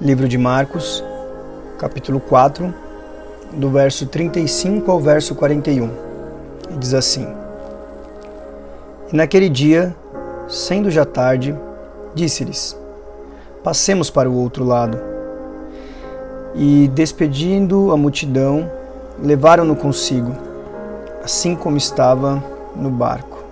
[0.00, 1.04] Livro de Marcos,
[1.78, 2.72] capítulo 4,
[3.52, 5.90] do verso 35 ao verso 41.
[6.70, 7.28] E diz assim:
[9.12, 9.94] E naquele dia,
[10.48, 11.54] sendo já tarde,
[12.14, 12.74] disse-lhes:
[13.62, 14.98] Passemos para o outro lado.
[16.54, 18.70] E, despedindo a multidão,
[19.22, 20.32] levaram-no consigo,
[21.22, 22.42] assim como estava
[22.74, 23.44] no barco.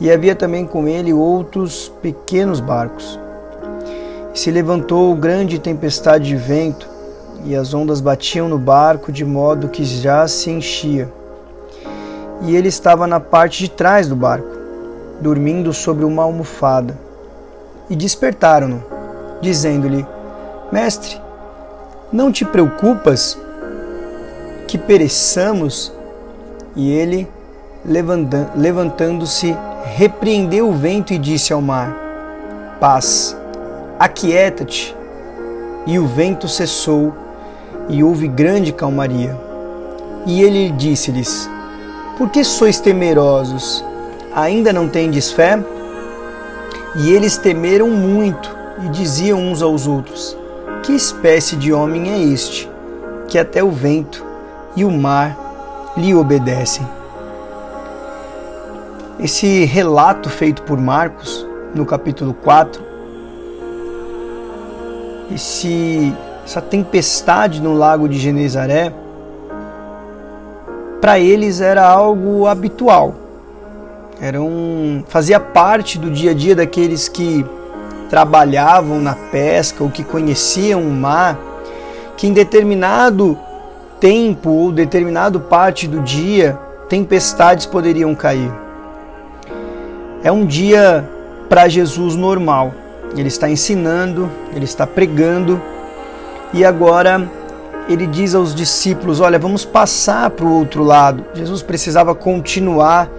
[0.00, 3.18] E havia também com ele outros pequenos barcos
[4.34, 6.88] se levantou grande tempestade de vento,
[7.44, 11.12] e as ondas batiam no barco de modo que já se enchia.
[12.42, 14.48] E ele estava na parte de trás do barco,
[15.20, 16.96] dormindo sobre uma almofada.
[17.90, 18.82] E despertaram-no,
[19.40, 20.06] dizendo-lhe:
[20.70, 21.20] Mestre,
[22.12, 23.36] não te preocupas
[24.66, 25.92] que pereçamos?
[26.74, 27.28] E ele,
[28.56, 29.54] levantando-se,
[29.84, 31.94] repreendeu o vento e disse ao mar:
[32.80, 33.36] Paz
[34.02, 34.96] Aquieta-te.
[35.86, 37.14] E o vento cessou,
[37.88, 39.38] e houve grande calmaria.
[40.26, 41.48] E ele disse-lhes:
[42.18, 43.84] Por que sois temerosos?
[44.34, 45.56] Ainda não tendes fé?
[46.96, 48.50] E eles temeram muito
[48.84, 50.36] e diziam uns aos outros:
[50.82, 52.68] Que espécie de homem é este,
[53.28, 54.26] que até o vento
[54.74, 56.84] e o mar lhe obedecem?
[59.20, 62.90] Esse relato feito por Marcos, no capítulo 4,
[65.34, 68.92] esse, essa tempestade no lago de Genezaré,
[71.00, 73.14] para eles era algo habitual.
[74.20, 77.44] Era um, fazia parte do dia a dia daqueles que
[78.08, 81.38] trabalhavam na pesca ou que conheciam o mar,
[82.16, 83.38] que em determinado
[83.98, 88.52] tempo ou determinado parte do dia tempestades poderiam cair.
[90.22, 91.08] É um dia
[91.48, 92.72] para Jesus normal
[93.20, 95.60] ele está ensinando, ele está pregando
[96.52, 97.30] e agora
[97.88, 101.24] ele diz aos discípulos: Olha, vamos passar para o outro lado.
[101.34, 103.10] Jesus precisava continuar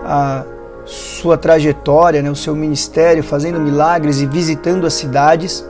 [0.00, 0.44] a
[0.84, 5.64] sua trajetória, né, o seu ministério, fazendo milagres e visitando as cidades.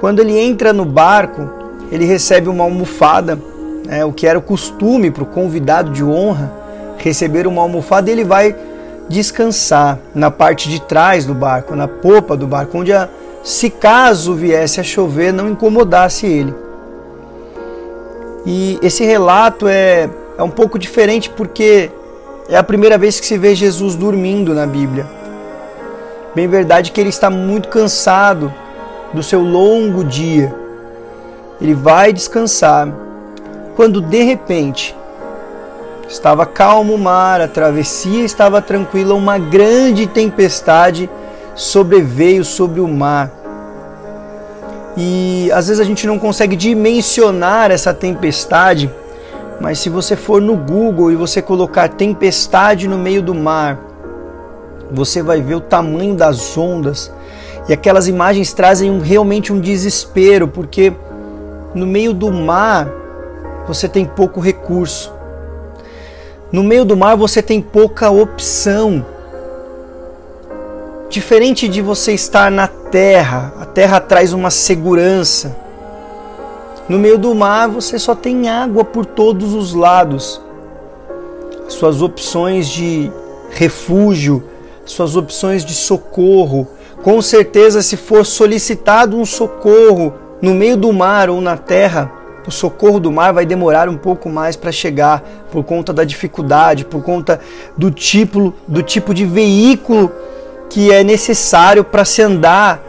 [0.00, 1.48] Quando ele entra no barco,
[1.90, 3.38] ele recebe uma almofada,
[3.84, 6.52] né, o que era o costume para o convidado de honra
[6.98, 8.54] receber uma almofada, e ele vai
[9.08, 13.08] descansar na parte de trás do barco, na popa do barco, onde a,
[13.42, 16.54] se caso viesse a chover não incomodasse ele.
[18.44, 20.08] E esse relato é,
[20.38, 21.90] é um pouco diferente porque
[22.48, 25.06] é a primeira vez que se vê Jesus dormindo na Bíblia.
[26.34, 28.52] Bem verdade que ele está muito cansado
[29.12, 30.54] do seu longo dia.
[31.60, 32.88] Ele vai descansar
[33.74, 34.94] quando de repente
[36.08, 41.10] Estava calmo o mar, a travessia estava tranquila, uma grande tempestade
[41.54, 43.30] sobreveio sobre o mar.
[44.96, 48.90] E às vezes a gente não consegue dimensionar essa tempestade,
[49.60, 53.78] mas se você for no Google e você colocar tempestade no meio do mar,
[54.92, 57.12] você vai ver o tamanho das ondas.
[57.68, 60.92] E aquelas imagens trazem um, realmente um desespero, porque
[61.74, 62.88] no meio do mar
[63.66, 65.15] você tem pouco recurso.
[66.52, 69.04] No meio do mar você tem pouca opção.
[71.08, 75.56] Diferente de você estar na terra, a terra traz uma segurança.
[76.88, 80.40] No meio do mar você só tem água por todos os lados.
[81.68, 83.10] Suas opções de
[83.50, 84.44] refúgio,
[84.84, 86.68] suas opções de socorro.
[87.02, 92.12] Com certeza, se for solicitado um socorro no meio do mar ou na terra,
[92.46, 96.84] o socorro do mar vai demorar um pouco mais para chegar por conta da dificuldade,
[96.84, 97.40] por conta
[97.76, 100.12] do tipo, do tipo de veículo
[100.70, 102.82] que é necessário para se andar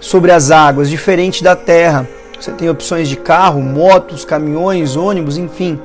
[0.00, 2.08] sobre as águas, diferente da terra.
[2.40, 5.78] Você tem opções de carro, motos, caminhões, ônibus, enfim.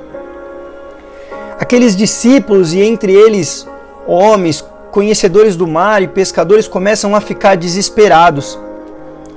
[1.60, 3.68] Aqueles discípulos e entre eles
[4.08, 8.58] homens, conhecedores do mar e pescadores começam a ficar desesperados.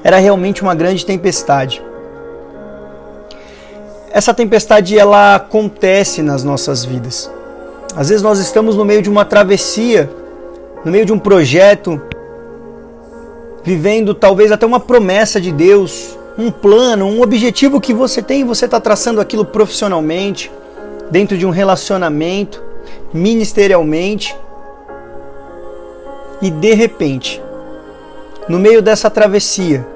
[0.02, 1.82] Era realmente uma grande tempestade
[4.10, 7.30] essa tempestade ela acontece nas nossas vidas.
[7.94, 10.10] Às vezes nós estamos no meio de uma travessia,
[10.84, 12.00] no meio de um projeto,
[13.62, 18.44] vivendo talvez até uma promessa de Deus, um plano, um objetivo que você tem e
[18.44, 20.50] você está traçando aquilo profissionalmente,
[21.10, 22.62] dentro de um relacionamento,
[23.12, 24.36] ministerialmente.
[26.42, 27.40] E de repente,
[28.48, 29.86] no meio dessa travessia,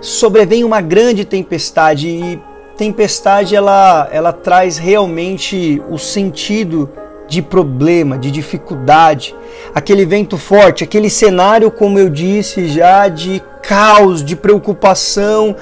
[0.00, 6.90] sobrevém uma grande tempestade e tempestade ela, ela traz realmente o sentido
[7.26, 9.34] de problema, de dificuldade,
[9.74, 15.56] aquele vento forte, aquele cenário, como eu disse já, de caos, de preocupação.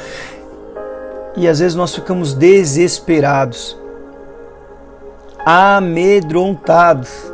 [1.36, 3.78] E às vezes nós ficamos desesperados,
[5.46, 7.32] amedrontados,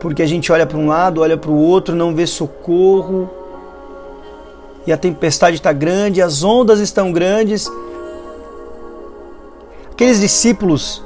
[0.00, 3.30] porque a gente olha para um lado, olha para o outro, não vê socorro,
[4.86, 7.70] e a tempestade está grande, as ondas estão grandes.
[10.02, 11.00] Aqueles discípulos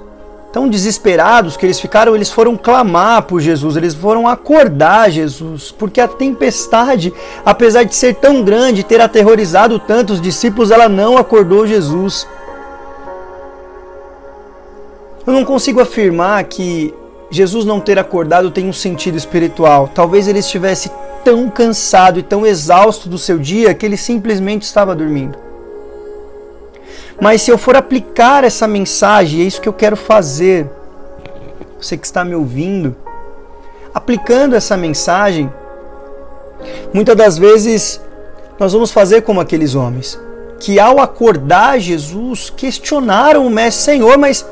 [0.50, 6.00] tão desesperados que eles ficaram, eles foram clamar por Jesus, eles foram acordar Jesus, porque
[6.00, 7.12] a tempestade,
[7.44, 12.26] apesar de ser tão grande, ter aterrorizado tantos discípulos, ela não acordou Jesus.
[15.26, 16.94] Eu não consigo afirmar que
[17.30, 19.90] Jesus não ter acordado tem um sentido espiritual.
[19.94, 20.90] Talvez ele estivesse
[21.22, 25.45] tão cansado e tão exausto do seu dia que ele simplesmente estava dormindo.
[27.20, 30.68] Mas se eu for aplicar essa mensagem, é isso que eu quero fazer.
[31.80, 32.96] Você que está me ouvindo,
[33.94, 35.52] aplicando essa mensagem,
[36.92, 38.00] muitas das vezes
[38.58, 40.18] nós vamos fazer como aqueles homens
[40.58, 44.46] que ao acordar Jesus questionaram o mestre Senhor, mas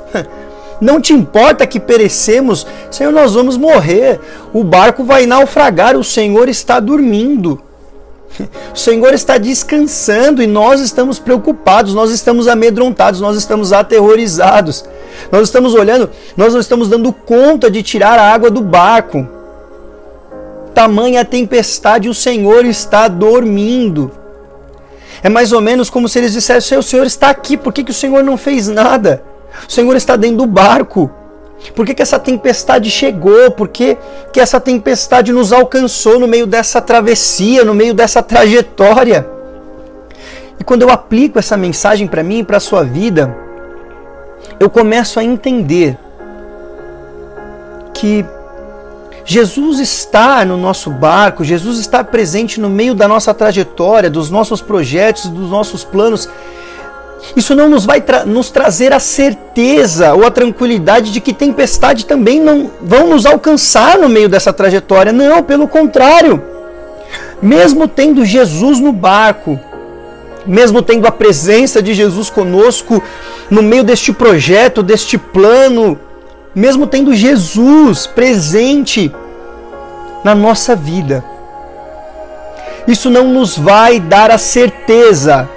[0.81, 4.21] não te importa que perecemos, Senhor, nós vamos morrer.
[4.53, 7.61] O barco vai naufragar, o Senhor está dormindo.
[8.73, 14.85] O Senhor está descansando e nós estamos preocupados, nós estamos amedrontados, nós estamos aterrorizados.
[15.31, 19.27] Nós estamos olhando, nós não estamos dando conta de tirar a água do barco.
[20.75, 24.11] Tamanha tempestade, o Senhor está dormindo.
[25.23, 27.93] É mais ou menos como se eles dissessem: O Senhor está aqui, por que, que
[27.93, 29.23] o Senhor não fez nada?
[29.69, 31.11] O Senhor está dentro do barco.
[31.75, 33.51] Por que, que essa tempestade chegou?
[33.51, 33.97] Por que,
[34.33, 39.27] que essa tempestade nos alcançou no meio dessa travessia, no meio dessa trajetória?
[40.59, 43.35] E quando eu aplico essa mensagem para mim e para a sua vida,
[44.61, 45.99] eu começo a entender
[47.93, 48.25] que
[49.25, 54.61] Jesus está no nosso barco, Jesus está presente no meio da nossa trajetória, dos nossos
[54.61, 56.29] projetos, dos nossos planos
[57.37, 62.07] isso não nos vai tra nos trazer a certeza ou a tranquilidade de que tempestade
[62.07, 65.13] também não vão nos alcançar no meio dessa trajetória.
[65.13, 66.43] Não, pelo contrário.
[67.43, 69.59] Mesmo tendo Jesus no barco,
[70.47, 73.03] mesmo tendo a presença de Jesus conosco
[73.51, 75.99] no meio deste projeto, deste plano,
[76.55, 79.13] mesmo tendo Jesus presente
[80.23, 81.25] na nossa vida,
[82.87, 85.49] isso não nos vai dar a certeza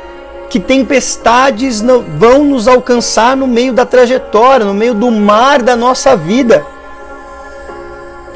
[0.49, 5.75] que tempestades não, vão nos alcançar no meio da trajetória, no meio do mar da
[5.75, 6.65] nossa vida.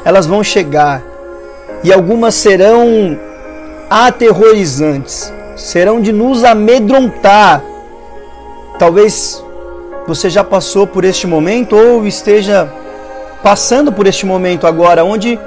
[0.04, 1.02] Elas vão chegar
[1.82, 3.18] e algumas serão
[3.88, 7.62] aterrorizantes, serão de nos amedrontar.
[8.78, 9.42] Talvez
[10.06, 12.70] você já passou por este momento ou esteja
[13.42, 15.38] passando por este momento agora, onde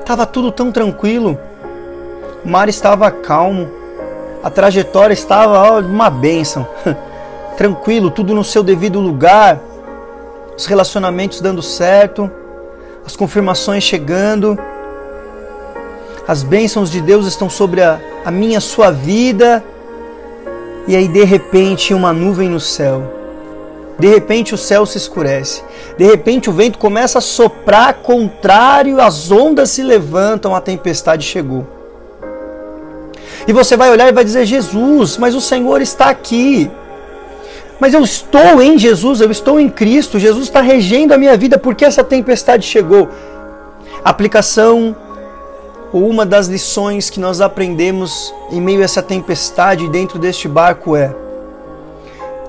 [0.00, 1.38] estava tudo tão tranquilo,
[2.44, 3.79] o mar estava calmo
[4.42, 6.66] a trajetória estava ó, uma bênção.
[7.56, 9.60] Tranquilo, tudo no seu devido lugar,
[10.56, 12.30] os relacionamentos dando certo,
[13.04, 14.58] as confirmações chegando,
[16.26, 19.62] as bênçãos de Deus estão sobre a, a minha sua vida,
[20.86, 23.02] e aí de repente uma nuvem no céu.
[23.98, 25.62] De repente o céu se escurece.
[25.98, 31.79] De repente o vento começa a soprar contrário, as ondas se levantam, a tempestade chegou.
[33.50, 36.70] E você vai olhar e vai dizer: Jesus, mas o Senhor está aqui.
[37.80, 41.58] Mas eu estou em Jesus, eu estou em Cristo, Jesus está regendo a minha vida,
[41.58, 43.08] porque essa tempestade chegou?
[44.04, 44.96] aplicação
[45.92, 50.94] ou uma das lições que nós aprendemos em meio a essa tempestade dentro deste barco
[50.94, 51.14] é: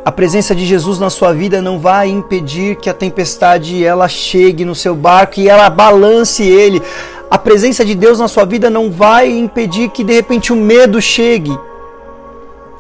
[0.05, 4.63] a presença de Jesus na sua vida não vai impedir que a tempestade ela chegue
[4.63, 6.81] no seu barco e ela balance ele
[7.31, 11.01] a presença de Deus na sua vida não vai impedir que de repente o medo
[11.01, 11.57] chegue,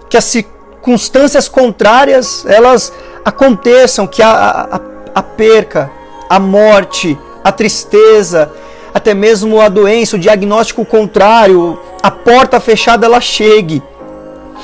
[0.09, 2.91] que as circunstâncias contrárias elas
[3.23, 4.79] aconteçam, que a, a,
[5.15, 5.89] a perca,
[6.29, 8.51] a morte, a tristeza,
[8.93, 13.81] até mesmo a doença, o diagnóstico contrário, a porta fechada ela chegue.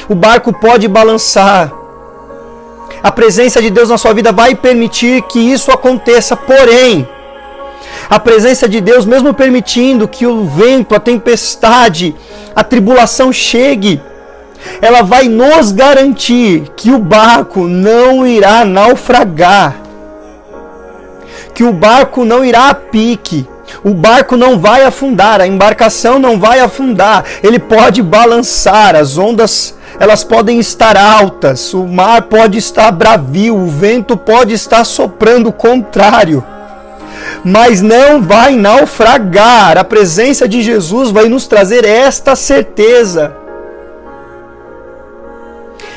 [0.09, 1.71] O barco pode balançar.
[3.01, 7.07] A presença de Deus na sua vida vai permitir que isso aconteça, porém,
[8.09, 12.15] a presença de Deus, mesmo permitindo que o vento, a tempestade,
[12.55, 14.01] a tribulação chegue,
[14.81, 19.75] ela vai nos garantir que o barco não irá naufragar,
[21.53, 23.47] que o barco não irá a pique,
[23.83, 29.75] o barco não vai afundar, a embarcação não vai afundar, ele pode balançar, as ondas
[29.99, 36.43] elas podem estar altas, o mar pode estar bravio, o vento pode estar soprando contrário
[37.43, 39.77] mas não vai naufragar.
[39.77, 43.35] A presença de Jesus vai nos trazer esta certeza.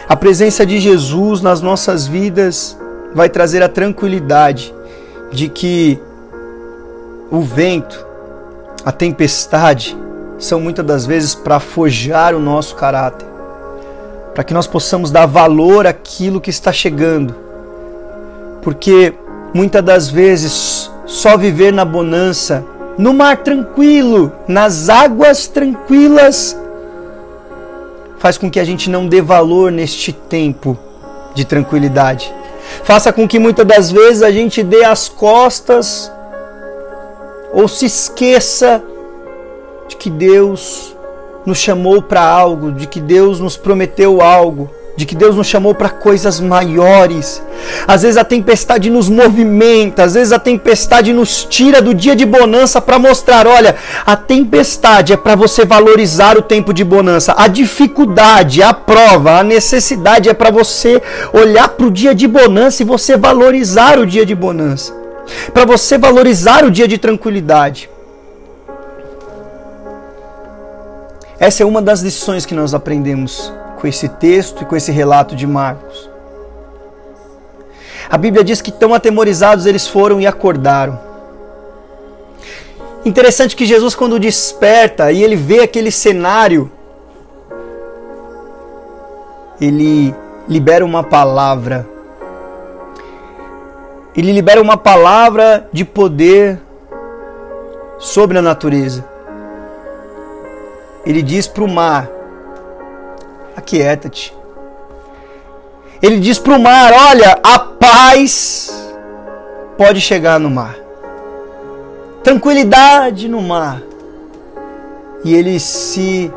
[0.08, 2.76] A presença de Jesus nas nossas vidas
[3.14, 4.74] vai trazer a tranquilidade
[5.30, 6.00] de que
[7.30, 8.04] o vento,
[8.84, 9.96] a tempestade,
[10.38, 13.28] são muitas das vezes para forjar o nosso caráter,
[14.34, 17.34] para que nós possamos dar valor àquilo que está chegando.
[18.62, 19.14] Porque
[19.54, 20.52] muitas das vezes
[21.20, 22.64] só viver na bonança,
[22.96, 26.56] no mar tranquilo, nas águas tranquilas,
[28.18, 30.78] faz com que a gente não dê valor neste tempo
[31.34, 32.32] de tranquilidade.
[32.84, 36.10] Faça com que muitas das vezes a gente dê as costas
[37.52, 38.82] ou se esqueça
[39.88, 40.96] de que Deus
[41.44, 45.74] nos chamou para algo, de que Deus nos prometeu algo, de que Deus nos chamou
[45.74, 47.42] para coisas maiores.
[47.86, 52.26] Às vezes a tempestade nos movimenta, às vezes a tempestade nos tira do dia de
[52.26, 57.34] bonança para mostrar, olha, a tempestade é para você valorizar o tempo de bonança.
[57.36, 61.00] A dificuldade, a prova, a necessidade é para você
[61.32, 64.92] olhar para o dia de bonança e você valorizar o dia de bonança.
[65.54, 67.88] Para você valorizar o dia de tranquilidade.
[71.38, 75.34] Essa é uma das lições que nós aprendemos com esse texto e com esse relato
[75.34, 76.10] de Marcos.
[78.08, 80.98] A Bíblia diz que tão atemorizados eles foram e acordaram.
[83.04, 86.70] Interessante que Jesus, quando desperta e ele vê aquele cenário,
[89.60, 90.14] ele
[90.48, 91.88] libera uma palavra.
[94.14, 96.60] Ele libera uma palavra de poder
[97.98, 99.10] sobre a natureza
[101.04, 102.08] ele diz para o mar:
[103.60, 104.34] Aquieta-te.
[106.00, 108.70] Ele diz para o mar: Olha, a paz
[109.76, 110.74] pode chegar no mar.
[112.24, 113.82] Tranquilidade no mar.
[115.22, 116.32] E ele se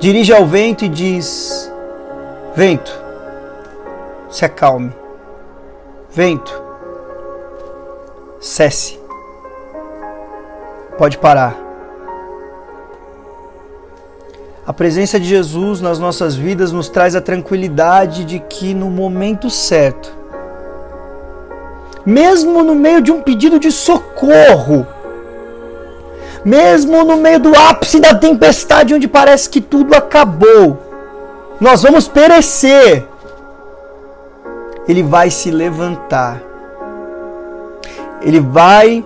[0.00, 1.72] dirige ao vento e diz:
[2.56, 2.92] Vento,
[4.28, 4.92] se acalme.
[6.10, 6.60] Vento,
[8.40, 8.98] cesse.
[10.98, 11.65] Pode parar.
[14.66, 19.48] A presença de Jesus nas nossas vidas nos traz a tranquilidade de que no momento
[19.48, 20.12] certo,
[22.04, 24.84] mesmo no meio de um pedido de socorro,
[26.44, 30.82] mesmo no meio do ápice da tempestade onde parece que tudo acabou,
[31.60, 33.06] nós vamos perecer.
[34.88, 36.42] Ele vai se levantar.
[38.20, 39.04] Ele vai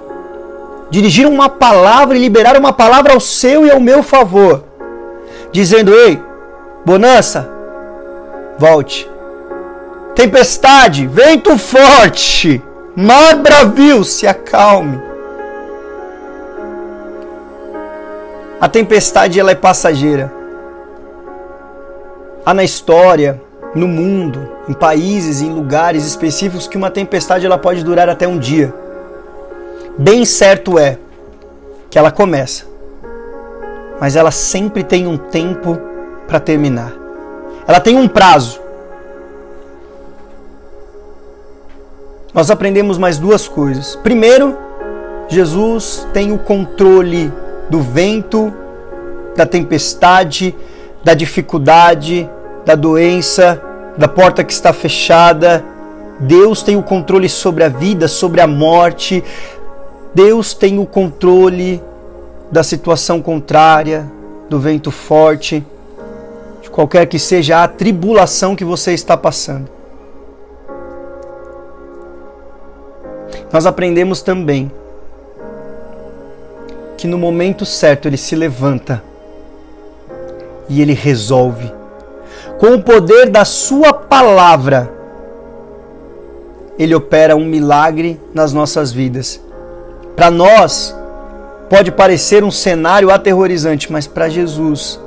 [0.89, 4.70] dirigir uma palavra e liberar uma palavra ao seu e ao meu favor
[5.53, 6.23] dizendo: Ei,
[6.85, 7.49] bonança,
[8.59, 9.11] volte.
[10.15, 12.63] Tempestade, vento forte,
[12.97, 15.01] mar bravio, se acalme.
[18.61, 20.31] A tempestade ela é passageira.
[22.45, 23.41] Há na história,
[23.75, 28.39] no mundo, em países, em lugares específicos que uma tempestade ela pode durar até um
[28.39, 28.75] dia.
[29.97, 30.99] Bem certo é
[31.89, 32.70] que ela começa
[34.01, 35.79] mas ela sempre tem um tempo
[36.27, 36.93] para terminar.
[37.69, 38.59] Ela tem um prazo.
[42.33, 43.97] Nós aprendemos mais duas coisas.
[43.97, 44.57] Primeiro,
[45.29, 47.31] Jesus tem o controle
[47.69, 48.53] do vento,
[49.37, 50.55] da tempestade,
[51.05, 52.29] da dificuldade,
[52.65, 53.61] da doença,
[53.99, 55.63] da porta que está fechada.
[56.21, 59.23] Deus tem o controle sobre a vida, sobre a morte.
[60.15, 61.83] Deus tem o controle
[62.51, 64.11] da situação contrária,
[64.49, 65.65] do vento forte,
[66.61, 69.69] de qualquer que seja a tribulação que você está passando.
[73.53, 74.71] Nós aprendemos também
[76.97, 79.03] que no momento certo ele se levanta
[80.69, 81.73] e ele resolve.
[82.59, 84.93] Com o poder da sua palavra,
[86.79, 89.41] ele opera um milagre nas nossas vidas.
[90.15, 90.95] Para nós,
[91.71, 94.99] Pode parecer um cenário aterrorizante, mas para Jesus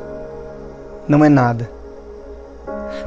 [1.06, 1.70] não é nada.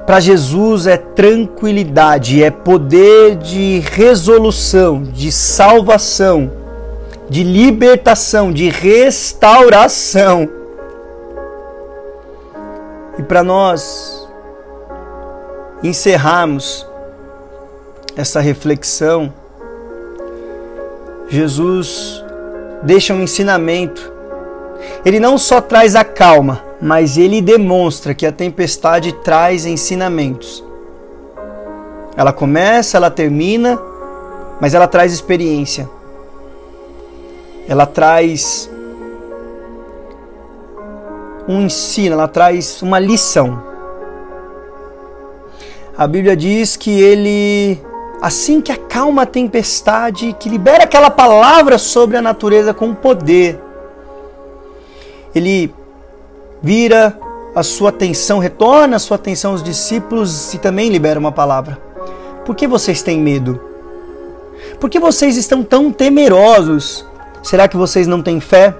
[0.04, 6.52] Para Jesus é tranquilidade, é poder de resolução, de salvação,
[7.30, 10.46] de libertação, de restauração.
[13.18, 14.28] E para nós
[15.82, 16.86] encerrarmos
[18.14, 19.32] essa reflexão,
[21.30, 22.25] Jesus
[22.86, 24.12] deixa um ensinamento.
[25.04, 30.64] Ele não só traz a calma, mas ele demonstra que a tempestade traz ensinamentos.
[32.16, 33.78] Ela começa, ela termina,
[34.60, 35.88] mas ela traz experiência.
[37.68, 38.70] Ela traz
[41.48, 43.62] um ensino, ela traz uma lição.
[45.98, 47.78] A Bíblia diz que ele,
[48.20, 53.60] assim que acalma a tempestade, que libera aquela palavra sobre a natureza com poder,
[55.34, 55.72] ele
[56.62, 57.18] vira
[57.54, 61.78] a sua atenção, retorna a sua atenção aos discípulos e também libera uma palavra.
[62.44, 63.60] Por que vocês têm medo?
[64.80, 67.04] Por que vocês estão tão temerosos?
[67.42, 68.74] Será que vocês não têm fé?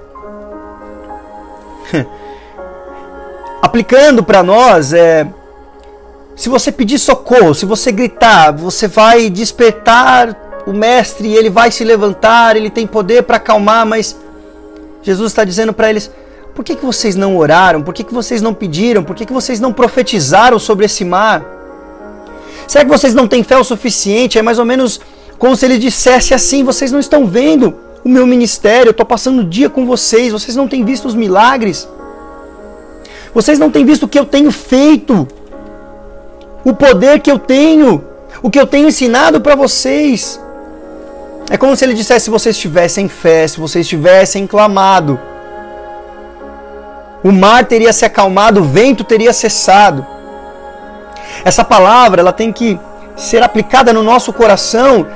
[3.61, 5.27] Aplicando para nós, é,
[6.37, 11.83] se você pedir socorro, se você gritar, você vai despertar o mestre ele vai se
[11.85, 14.17] levantar, ele tem poder para acalmar, mas
[15.01, 16.11] Jesus está dizendo para eles:
[16.53, 17.81] por que, que vocês não oraram?
[17.81, 19.01] Por que, que vocês não pediram?
[19.01, 21.45] Por que, que vocês não profetizaram sobre esse mar?
[22.67, 24.37] Será que vocês não têm fé o suficiente?
[24.37, 24.99] É mais ou menos
[25.39, 29.39] como se ele dissesse assim: vocês não estão vendo o meu ministério, eu estou passando
[29.39, 31.87] o dia com vocês, vocês não têm visto os milagres,
[33.33, 35.25] vocês não têm visto o que eu tenho feito,
[36.63, 38.03] o poder que eu tenho,
[38.41, 40.39] o que eu tenho ensinado para vocês.
[41.49, 45.19] É como se ele dissesse: se vocês tivessem fé, se vocês tivessem clamado,
[47.23, 50.05] o mar teria se acalmado, o vento teria cessado.
[51.43, 52.79] Essa palavra ela tem que
[53.15, 55.07] ser aplicada no nosso coração.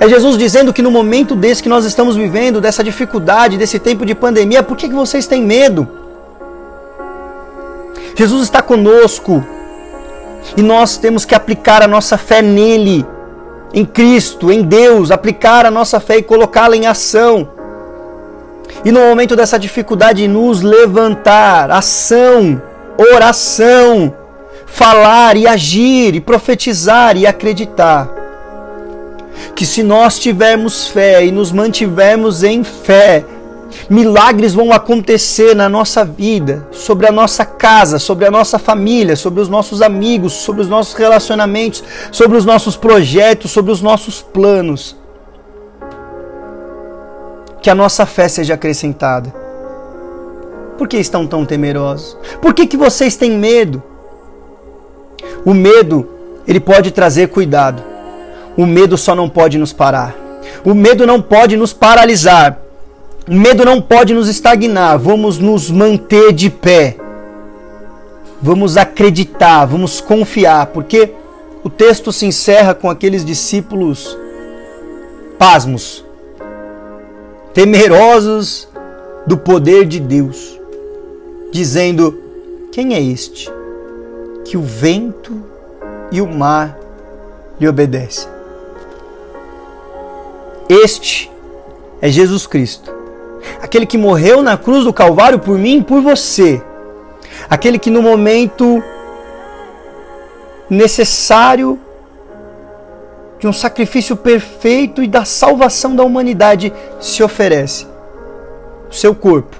[0.00, 4.06] É Jesus dizendo que no momento desse que nós estamos vivendo, dessa dificuldade, desse tempo
[4.06, 5.88] de pandemia, por que, que vocês têm medo?
[8.14, 9.44] Jesus está conosco
[10.56, 13.04] e nós temos que aplicar a nossa fé nele,
[13.72, 17.48] em Cristo, em Deus, aplicar a nossa fé e colocá-la em ação.
[18.84, 22.60] E no momento dessa dificuldade, nos levantar, ação,
[22.96, 24.14] oração,
[24.66, 28.08] falar e agir, e profetizar e acreditar.
[29.54, 33.24] Que se nós tivermos fé e nos mantivermos em fé,
[33.88, 39.40] milagres vão acontecer na nossa vida, sobre a nossa casa, sobre a nossa família, sobre
[39.40, 44.96] os nossos amigos, sobre os nossos relacionamentos, sobre os nossos projetos, sobre os nossos planos
[47.60, 49.34] que a nossa fé seja acrescentada.
[50.76, 52.16] Por que estão tão temerosos?
[52.40, 53.82] Por que, que vocês têm medo?
[55.44, 56.08] O medo,
[56.46, 57.82] ele pode trazer cuidado.
[58.56, 60.14] O medo só não pode nos parar.
[60.64, 62.58] O medo não pode nos paralisar.
[63.28, 64.98] Medo não pode nos estagnar.
[64.98, 66.96] Vamos nos manter de pé.
[68.40, 71.12] Vamos acreditar, vamos confiar, porque
[71.64, 74.16] o texto se encerra com aqueles discípulos
[75.36, 76.04] pasmos,
[77.52, 78.68] temerosos
[79.26, 80.58] do poder de Deus,
[81.50, 82.18] dizendo:
[82.72, 83.50] Quem é este
[84.44, 85.42] que o vento
[86.10, 86.78] e o mar
[87.60, 88.28] lhe obedecem?
[90.68, 91.30] Este
[92.00, 92.92] é Jesus Cristo,
[93.60, 96.62] aquele que morreu na cruz do Calvário por mim e por você,
[97.48, 98.82] aquele que no momento
[100.68, 101.78] necessário
[103.38, 107.86] de um sacrifício perfeito e da salvação da humanidade se oferece.
[108.90, 109.56] O seu corpo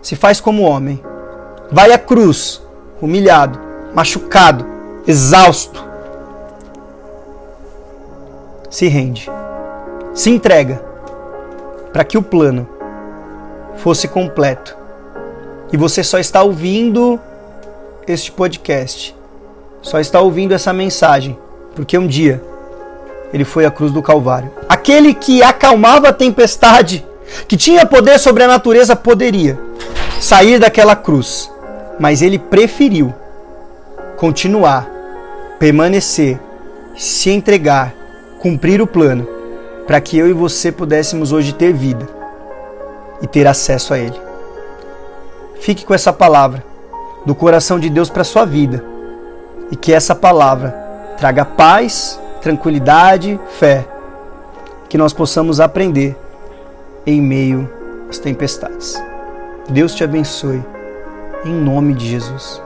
[0.00, 1.02] se faz como homem,
[1.70, 2.62] vai à cruz,
[3.00, 3.58] humilhado,
[3.94, 4.66] machucado,
[5.06, 5.84] exausto,
[8.68, 9.30] se rende,
[10.14, 10.91] se entrega
[11.92, 12.68] para que o plano
[13.76, 14.76] fosse completo.
[15.72, 17.18] E você só está ouvindo
[18.06, 19.14] este podcast,
[19.80, 21.38] só está ouvindo essa mensagem,
[21.74, 22.42] porque um dia
[23.32, 24.50] ele foi à cruz do Calvário.
[24.68, 27.06] Aquele que acalmava a tempestade,
[27.48, 29.58] que tinha poder sobre a natureza, poderia
[30.20, 31.50] sair daquela cruz,
[31.98, 33.12] mas ele preferiu
[34.16, 34.88] continuar,
[35.58, 36.38] permanecer,
[36.96, 37.94] se entregar,
[38.38, 39.26] cumprir o plano,
[39.86, 42.08] para que eu e você pudéssemos hoje ter vida
[43.20, 44.20] e ter acesso a Ele.
[45.60, 46.64] Fique com essa palavra
[47.24, 48.84] do coração de Deus para sua vida
[49.70, 50.70] e que essa palavra
[51.16, 53.86] traga paz tranquilidade, fé,
[54.88, 56.16] que nós possamos aprender
[57.06, 57.70] em meio
[58.10, 59.00] às tempestades.
[59.68, 60.62] Deus te abençoe,
[61.44, 62.60] em nome de Jesus.